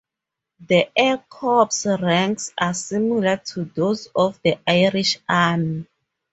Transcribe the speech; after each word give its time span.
The 0.61 0.89
Air 0.97 1.23
Corps' 1.29 1.85
ranks 1.85 2.51
are 2.57 2.73
similar 2.73 3.37
to 3.53 3.65
those 3.65 4.07
of 4.15 4.41
the 4.41 4.57
Irish 4.65 5.19
Army. 5.29 5.85